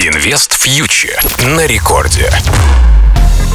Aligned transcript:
Инвест 0.00 0.52
фьючер 0.52 1.20
на 1.56 1.66
рекорде. 1.66 2.30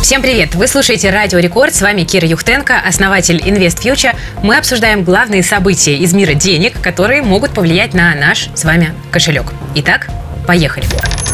Всем 0.01 0.21
привет! 0.21 0.55
Вы 0.55 0.67
слушаете 0.67 1.09
Радио 1.09 1.39
Рекорд. 1.39 1.73
С 1.73 1.81
вами 1.81 2.03
Кира 2.03 2.27
Юхтенко, 2.27 2.81
основатель 2.85 3.37
Invest 3.37 3.81
Future. 3.81 4.13
Мы 4.41 4.57
обсуждаем 4.57 5.05
главные 5.05 5.41
события 5.41 5.95
из 5.95 6.11
мира 6.13 6.33
денег, 6.33 6.81
которые 6.81 7.21
могут 7.21 7.53
повлиять 7.53 7.93
на 7.93 8.13
наш 8.13 8.49
с 8.55 8.65
вами 8.65 8.93
кошелек. 9.09 9.53
Итак, 9.75 10.09
поехали. 10.45 10.85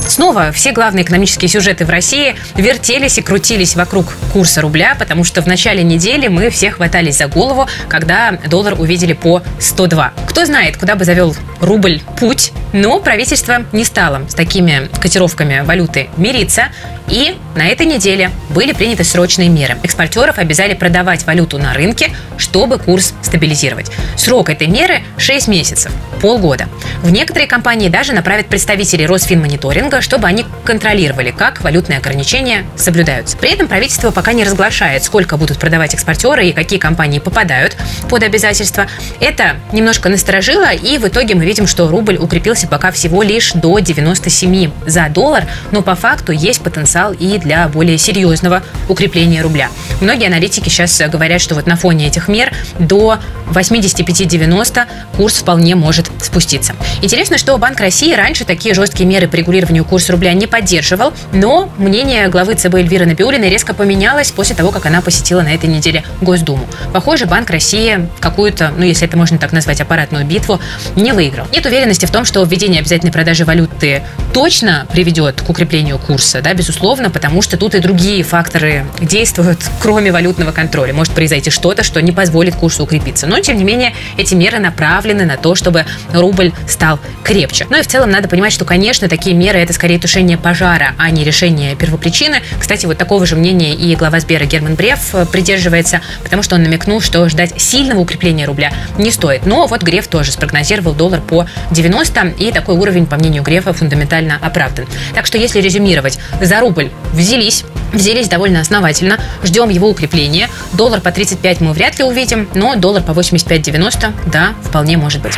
Снова 0.08 0.52
все 0.52 0.72
главные 0.72 1.04
экономические 1.04 1.50
сюжеты 1.50 1.86
в 1.86 1.90
России 1.90 2.36
вертелись 2.56 3.20
и 3.20 3.22
крутились 3.22 3.76
вокруг 3.76 4.14
курса 4.34 4.62
рубля, 4.62 4.96
потому 4.98 5.24
что 5.24 5.42
в 5.42 5.48
начале 5.48 5.84
недели 5.84 6.28
мы 6.28 6.50
все 6.50 6.72
хватались 6.72 7.18
за 7.18 7.28
голову, 7.28 7.68
когда 7.88 8.32
доллар 8.48 8.74
увидели 8.80 9.14
по 9.14 9.44
102. 9.60 10.14
Кто 10.28 10.46
знает, 10.46 10.78
куда 10.78 10.96
бы 10.96 11.06
завел 11.06 11.36
рубль 11.62 12.02
путь, 12.20 12.52
но 12.74 13.00
правительство 13.00 13.66
не 13.72 13.84
стало 13.84 14.28
с 14.28 14.34
такими 14.34 14.90
котировками 15.02 15.62
валюты 15.66 16.10
мириться, 16.18 16.70
и 17.08 17.36
на 17.56 17.68
этой 17.68 17.88
неделе 17.88 18.32
были 18.50 18.72
приняты 18.72 19.04
срочные 19.04 19.50
меры. 19.50 19.78
Экспортеров 19.84 20.38
обязали 20.38 20.76
продавать 20.76 21.26
валюту 21.26 21.58
на 21.58 21.74
рынке, 21.74 22.12
чтобы 22.38 22.78
курс 22.78 23.14
стабилизировать. 23.22 23.92
Срок 24.16 24.50
этой 24.50 24.68
меры 24.68 25.02
6 25.18 25.48
месяцев, 25.48 25.92
полгода. 26.22 26.68
В 27.02 27.10
некоторые 27.10 27.48
компании 27.48 27.90
даже 27.90 28.14
направят 28.14 28.48
представителей 28.48 29.08
Росфинмониторинга, 29.08 30.02
чтобы 30.02 30.28
они 30.28 30.46
контролировали, 30.64 31.32
как 31.32 31.62
валютные 31.62 31.98
ограничения 31.98 32.66
соблюдаются. 32.76 33.38
При 33.38 33.52
этом 33.52 33.68
правительство 33.68 34.12
пока 34.12 34.34
не 34.34 34.44
разглашает, 34.44 35.04
сколько 35.04 35.38
будут 35.38 35.58
продавать 35.58 35.94
экспортеры 35.96 36.48
и 36.48 36.54
какие 36.54 36.80
компании 36.80 37.20
попадают 37.20 37.76
под 38.08 38.24
обязательства. 38.24 38.88
Это 39.20 39.56
немножко 39.72 40.10
насторожило, 40.10 40.72
и 40.72 40.98
в 41.00 41.08
итоге 41.08 41.34
мы 41.34 41.46
видим, 41.46 41.66
что 41.66 41.88
рубль 41.88 42.18
укрепился 42.18 42.59
пока 42.68 42.92
всего 42.92 43.24
лишь 43.24 43.54
до 43.54 43.80
97 43.80 44.72
за 44.86 45.10
доллар, 45.10 45.46
но 45.72 45.82
по 45.82 45.96
факту 45.96 46.32
есть 46.32 46.62
потенциал 46.62 47.14
и 47.14 47.38
для 47.38 47.68
более 47.68 47.98
серьезного 47.98 48.64
укрепления 48.88 49.42
рубля. 49.42 49.70
Многие 50.02 50.28
аналитики 50.28 50.70
сейчас 50.70 51.02
говорят, 51.10 51.42
что 51.42 51.56
вот 51.56 51.68
на 51.68 51.76
фоне 51.76 52.08
этих 52.08 52.28
мер 52.28 52.54
до 52.80 53.20
85-90 53.52 54.86
курс 55.18 55.36
вполне 55.36 55.76
может 55.76 56.10
спуститься. 56.22 56.76
Интересно, 57.02 57.38
что 57.38 57.58
Банк 57.58 57.80
России 57.80 58.14
раньше 58.14 58.46
такие 58.46 58.74
жесткие 58.74 59.08
меры 59.08 59.28
по 59.28 59.36
регулированию 59.36 59.86
курса 59.86 60.12
рубля 60.12 60.34
не 60.34 60.48
поддерживал, 60.48 61.14
но 61.32 61.72
мнение 61.78 62.28
главы 62.28 62.56
ЦБ 62.56 62.76
Эльвиры 62.76 63.06
Набиулиной 63.06 63.50
резко 63.50 63.74
поменялось 63.74 64.32
после 64.32 64.56
того, 64.56 64.72
как 64.72 64.86
она 64.86 65.02
посетила 65.02 65.42
на 65.42 65.54
этой 65.54 65.70
неделе 65.70 66.04
Госдуму. 66.22 66.68
Похоже, 66.94 67.26
Банк 67.26 67.50
России 67.50 68.08
какую-то, 68.20 68.72
ну 68.78 68.84
если 68.84 69.08
это 69.08 69.18
можно 69.18 69.38
так 69.38 69.52
назвать, 69.52 69.82
аппаратную 69.82 70.26
битву 70.26 70.60
не 70.96 71.12
выиграл. 71.12 71.48
Нет 71.52 71.66
уверенности 71.66 72.06
в 72.06 72.12
том, 72.12 72.26
что 72.26 72.44
введение 72.50 72.80
обязательной 72.80 73.12
продажи 73.12 73.46
валюты 73.46 74.04
точно 74.34 74.88
приведет 74.92 75.42
к 75.42 75.50
укреплению 75.50 75.98
курса, 76.00 76.42
да, 76.42 76.54
безусловно, 76.54 77.10
потому 77.10 77.42
что 77.42 77.58
тут 77.58 77.76
и 77.76 77.80
другие 77.80 78.24
факторы 78.24 78.86
действуют, 79.00 79.60
кроме 79.82 80.12
валютного 80.12 80.52
контроля. 80.52 80.94
Может 80.94 81.14
произойти 81.14 81.50
что-то, 81.50 81.84
что 81.84 82.02
не 82.02 82.12
позволит 82.12 82.56
курсу 82.56 82.84
укрепиться. 82.84 83.28
Но, 83.28 83.40
тем 83.40 83.58
не 83.58 83.64
менее, 83.64 83.94
эти 84.18 84.34
меры 84.34 84.60
направлены 84.60 85.26
на 85.26 85.38
то, 85.38 85.56
чтобы 85.56 85.86
рубль 86.14 86.52
стал 86.68 87.00
крепче. 87.24 87.68
Ну 87.70 87.78
и 87.78 87.82
в 87.82 87.88
целом 87.88 88.12
надо 88.12 88.28
понимать, 88.28 88.54
что, 88.54 88.66
конечно, 88.66 89.08
такие 89.08 89.36
меры 89.36 89.60
это 89.60 89.74
скорее 89.74 90.00
тушение 90.00 90.38
пожара, 90.38 90.94
а 90.98 91.10
не 91.10 91.24
решение 91.24 91.76
первопричины. 91.76 92.42
Кстати, 92.60 92.86
вот 92.86 92.98
такого 92.98 93.26
же 93.26 93.36
мнения 93.36 93.74
и 93.74 93.96
глава 93.96 94.20
Сбера 94.20 94.46
Герман 94.46 94.76
Бреф 94.76 95.14
придерживается, 95.32 96.02
потому 96.24 96.44
что 96.44 96.56
он 96.56 96.64
намекнул, 96.64 97.02
что 97.02 97.28
ждать 97.30 97.60
сильного 97.62 98.00
укрепления 98.00 98.46
рубля 98.46 98.74
не 98.98 99.12
стоит. 99.12 99.46
Но 99.46 99.68
вот 99.68 99.84
Греф 99.84 100.08
тоже 100.08 100.32
спрогнозировал 100.32 100.94
доллар 100.94 101.22
по 101.22 101.46
90, 101.72 102.34
и 102.40 102.52
такой 102.52 102.76
уровень, 102.76 103.06
по 103.06 103.18
мнению 103.18 103.44
Грефа, 103.44 103.74
фундаментально 103.74 104.38
оправдан. 104.42 104.86
Так 105.14 105.26
что, 105.26 105.38
если 105.38 105.62
резюмировать, 105.62 106.20
за 106.42 106.60
рубль 106.60 106.90
взялись, 107.14 107.66
взялись 107.94 108.28
довольно 108.28 108.62
основательно, 108.62 109.20
ждем 109.44 109.70
его 109.70 109.90
укрепления. 109.90 110.50
Доллар 110.74 111.02
по 111.02 111.12
35 111.12 111.62
мы 111.62 111.74
вряд 111.74 112.00
ли 112.00 112.06
увидим, 112.06 112.48
но 112.54 112.76
доллар 112.76 113.04
по 113.04 113.12
85-90, 113.12 114.14
да, 114.32 114.54
вполне 114.64 114.98
может 114.98 115.22
быть. 115.22 115.36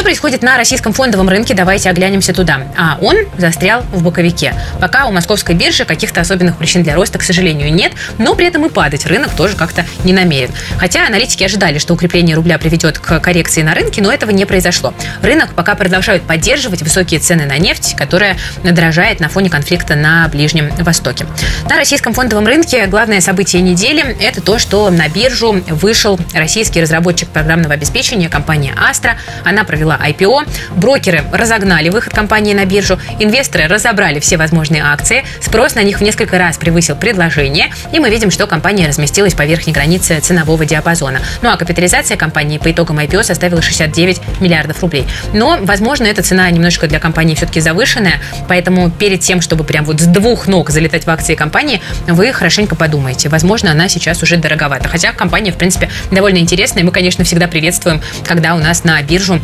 Что 0.00 0.04
происходит 0.06 0.42
на 0.42 0.56
российском 0.56 0.94
фондовом 0.94 1.28
рынке? 1.28 1.52
Давайте 1.52 1.90
оглянемся 1.90 2.32
туда. 2.32 2.62
А 2.74 2.96
он 3.02 3.16
застрял 3.36 3.82
в 3.92 4.02
боковике. 4.02 4.54
Пока 4.80 5.04
у 5.04 5.12
московской 5.12 5.54
биржи 5.54 5.84
каких-то 5.84 6.22
особенных 6.22 6.56
причин 6.56 6.82
для 6.82 6.94
роста, 6.94 7.18
к 7.18 7.22
сожалению, 7.22 7.70
нет, 7.70 7.92
но 8.16 8.34
при 8.34 8.46
этом 8.46 8.64
и 8.64 8.70
падать 8.70 9.04
рынок 9.04 9.30
тоже 9.36 9.56
как-то 9.56 9.84
не 10.04 10.14
намерен. 10.14 10.48
Хотя 10.78 11.06
аналитики 11.06 11.44
ожидали, 11.44 11.76
что 11.76 11.92
укрепление 11.92 12.34
рубля 12.34 12.56
приведет 12.56 12.98
к 12.98 13.20
коррекции 13.20 13.60
на 13.60 13.74
рынке, 13.74 14.00
но 14.00 14.10
этого 14.10 14.30
не 14.30 14.46
произошло. 14.46 14.94
Рынок 15.20 15.52
пока 15.54 15.74
продолжают 15.74 16.22
поддерживать 16.22 16.80
высокие 16.80 17.20
цены 17.20 17.44
на 17.44 17.58
нефть, 17.58 17.94
которая 17.94 18.38
дорожает 18.64 19.20
на 19.20 19.28
фоне 19.28 19.50
конфликта 19.50 19.96
на 19.96 20.26
Ближнем 20.28 20.70
Востоке. 20.78 21.26
На 21.68 21.76
российском 21.76 22.14
фондовом 22.14 22.46
рынке 22.46 22.86
главное 22.86 23.20
событие 23.20 23.60
недели– 23.60 24.16
это 24.22 24.40
то, 24.40 24.58
что 24.58 24.88
на 24.88 25.10
биржу 25.10 25.62
вышел 25.68 26.18
российский 26.32 26.80
разработчик 26.80 27.28
программного 27.28 27.74
обеспечения 27.74 28.30
компания 28.30 28.74
Astra. 28.74 29.16
Она 29.44 29.64
провела 29.64 29.89
провела 29.90 29.98
IPO. 29.98 30.48
Брокеры 30.76 31.24
разогнали 31.32 31.88
выход 31.88 32.12
компании 32.12 32.54
на 32.54 32.64
биржу. 32.64 32.98
Инвесторы 33.18 33.66
разобрали 33.66 34.20
все 34.20 34.36
возможные 34.36 34.82
акции. 34.82 35.24
Спрос 35.40 35.74
на 35.74 35.82
них 35.82 36.00
в 36.00 36.02
несколько 36.02 36.38
раз 36.38 36.56
превысил 36.58 36.96
предложение. 36.96 37.70
И 37.92 37.98
мы 37.98 38.10
видим, 38.10 38.30
что 38.30 38.46
компания 38.46 38.86
разместилась 38.86 39.34
по 39.34 39.44
верхней 39.44 39.72
границе 39.72 40.20
ценового 40.20 40.64
диапазона. 40.64 41.20
Ну 41.42 41.50
а 41.50 41.56
капитализация 41.56 42.16
компании 42.16 42.58
по 42.58 42.70
итогам 42.70 42.98
IPO 42.98 43.22
составила 43.22 43.62
69 43.62 44.20
миллиардов 44.40 44.80
рублей. 44.82 45.06
Но, 45.32 45.58
возможно, 45.62 46.06
эта 46.06 46.22
цена 46.22 46.50
немножко 46.50 46.86
для 46.86 46.98
компании 46.98 47.34
все-таки 47.34 47.60
завышенная. 47.60 48.20
Поэтому 48.48 48.90
перед 48.90 49.20
тем, 49.20 49.40
чтобы 49.40 49.64
прям 49.64 49.84
вот 49.84 50.00
с 50.00 50.06
двух 50.06 50.46
ног 50.46 50.70
залетать 50.70 51.04
в 51.06 51.10
акции 51.10 51.34
компании, 51.34 51.80
вы 52.06 52.32
хорошенько 52.32 52.76
подумайте. 52.76 53.28
Возможно, 53.28 53.70
она 53.70 53.88
сейчас 53.88 54.22
уже 54.22 54.36
дороговата. 54.36 54.88
Хотя 54.88 55.12
компания, 55.12 55.52
в 55.52 55.56
принципе, 55.56 55.90
довольно 56.10 56.38
интересная. 56.38 56.84
Мы, 56.84 56.92
конечно, 56.92 57.24
всегда 57.24 57.46
приветствуем, 57.46 58.00
когда 58.26 58.54
у 58.54 58.58
нас 58.58 58.84
на 58.84 59.00
биржу 59.02 59.40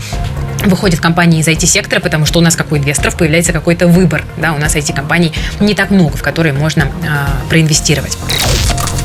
выходят 0.69 1.01
компании 1.01 1.41
из 1.41 1.49
IT-сектора, 1.49 2.01
потому 2.01 2.27
что 2.27 2.39
у 2.39 2.43
нас, 2.43 2.57
как 2.57 2.73
у 2.73 2.77
инвесторов, 2.77 3.17
появляется 3.17 3.53
какой-то 3.53 3.87
выбор. 3.87 4.25
Да, 4.37 4.53
у 4.53 4.59
нас 4.59 4.77
IT-компаний 4.77 5.33
не 5.61 5.75
так 5.75 5.91
много, 5.91 6.17
в 6.17 6.23
которые 6.23 6.53
можно 6.53 6.89
а, 7.09 7.49
проинвестировать. 7.49 8.17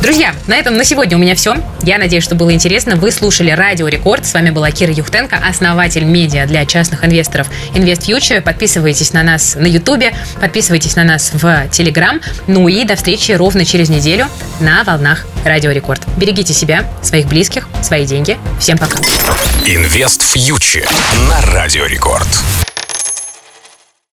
Друзья, 0.01 0.33
на 0.47 0.55
этом 0.55 0.77
на 0.77 0.83
сегодня 0.83 1.15
у 1.15 1.19
меня 1.19 1.35
все. 1.35 1.55
Я 1.83 1.99
надеюсь, 1.99 2.23
что 2.23 2.33
было 2.33 2.51
интересно. 2.51 2.95
Вы 2.95 3.11
слушали 3.11 3.51
Радио 3.51 3.87
Рекорд. 3.87 4.25
С 4.25 4.33
вами 4.33 4.49
была 4.49 4.71
Кира 4.71 4.91
Юхтенко, 4.91 5.37
основатель 5.37 6.03
медиа 6.03 6.47
для 6.47 6.65
частных 6.65 7.05
инвесторов 7.05 7.47
InvestFuture. 7.75 8.41
Подписывайтесь 8.41 9.13
на 9.13 9.21
нас 9.21 9.53
на 9.55 9.67
Ютубе, 9.67 10.13
подписывайтесь 10.39 10.95
на 10.95 11.03
нас 11.03 11.31
в 11.33 11.67
Телеграм. 11.71 12.19
Ну 12.47 12.67
и 12.67 12.83
до 12.83 12.95
встречи 12.95 13.31
ровно 13.33 13.63
через 13.63 13.89
неделю 13.89 14.27
на 14.59 14.83
волнах 14.83 15.27
Радио 15.45 15.69
Рекорд. 15.69 16.01
Берегите 16.17 16.53
себя, 16.53 16.83
своих 17.03 17.27
близких, 17.27 17.69
свои 17.83 18.05
деньги. 18.07 18.39
Всем 18.59 18.79
пока. 18.79 18.97
InvestFuture 19.67 20.89
на 21.29 21.53
Радио 21.53 21.85
Рекорд. 21.85 22.27